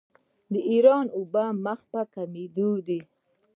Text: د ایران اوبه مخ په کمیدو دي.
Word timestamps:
د 0.51 0.53
ایران 0.69 1.05
اوبه 1.17 1.45
مخ 1.65 1.79
په 1.91 2.01
کمیدو 2.13 2.69
دي. 2.87 2.99